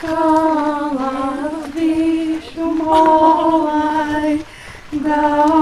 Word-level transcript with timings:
kā 0.00 0.26
latviešu 0.98 2.66
molai, 2.82 4.34
daži 4.92 5.59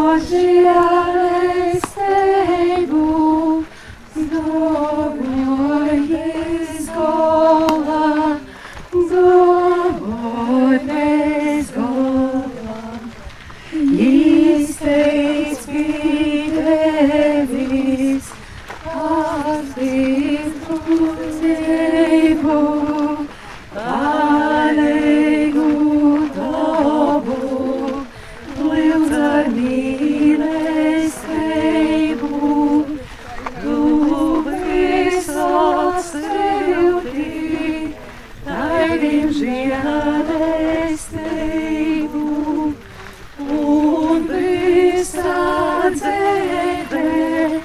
visā 45.19 45.91
dzīvē 45.95 47.61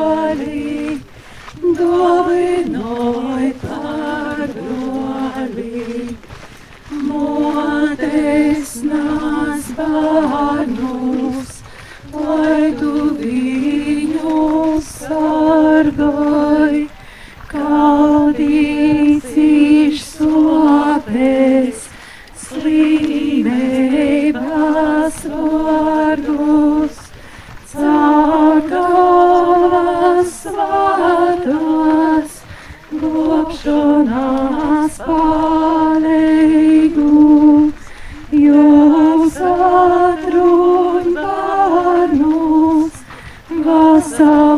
snow. 8.71 9.10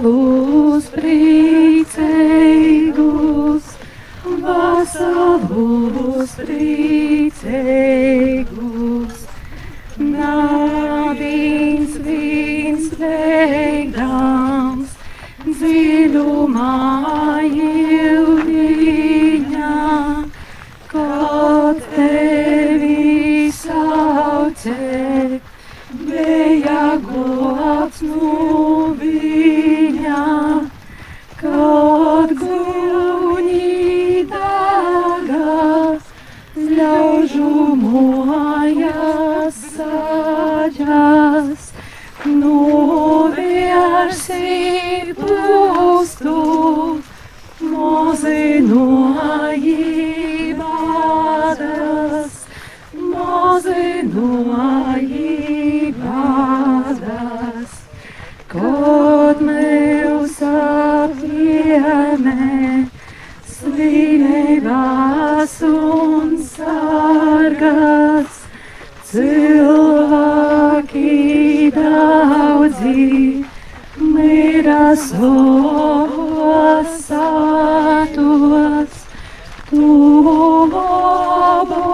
Vasalus 0.04 0.90
priecīgus, 0.92 2.00
vasalus 4.44 6.34
priecīgus. 6.44 7.54
Nāvīns 10.04 11.94
vīns 12.04 12.90
veidams, 13.00 14.90
dziļumā 15.48 16.76
jūriņā, 17.54 18.92
kad 20.92 21.80
tevi 21.96 23.48
saucē, 23.56 25.03
jumuayas 37.34 38.76
sajas 39.76 41.62
Nubear 42.26 44.10
si 44.14 45.14
posto 45.16 46.38
Mozenus 47.60 49.03
mīra 74.94 75.02
savos 75.02 76.90
sātos, 77.08 78.94
tu 79.70 79.88
labamotē, 80.70 81.94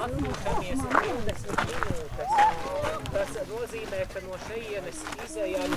pauze, 0.02 0.28
atpūšamies 0.32 0.80
20 0.92 1.62
minūtes. 1.70 2.32
Tas 3.12 3.32
nozīmē, 3.50 4.00
ka 4.14 4.20
no 4.26 4.34
šejienes 4.48 4.98
izējām 5.26 5.72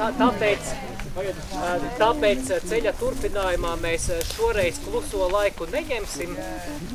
Tā, 0.00 0.06
tāpēc, 0.20 0.62
tāpēc 1.98 2.50
ceļa 2.70 2.92
turpinājumā 3.00 3.72
mēs 3.82 4.06
šoreiz 4.30 4.78
kluso 4.84 5.26
laiku 5.32 5.66
neņemsim. 5.72 6.36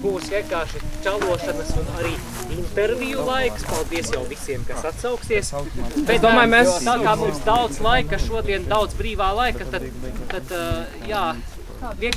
Būs 0.04 0.30
vienkārši 0.32 0.82
čalošanas 1.04 1.74
un 1.82 1.90
arī 2.00 2.14
interviju 2.58 3.26
laiks. 3.28 3.66
Paldies 3.70 4.12
jau 4.14 4.24
visiem, 4.30 4.64
kas 4.68 4.86
atsauksies. 4.92 5.52
Bet, 6.08 6.22
domāju, 6.22 6.50
mēs- 6.56 6.80
tā 6.86 6.96
kā 7.04 7.18
mums 7.18 7.40
daudz 7.46 7.82
laika, 7.82 8.18
šodien 8.28 8.68
daudz 8.68 8.94
brīvā 8.96 9.34
laika, 9.36 9.66
tad, 9.72 9.84
tad 10.30 10.56
jā, 11.08 11.36
vienkārši 12.00 12.14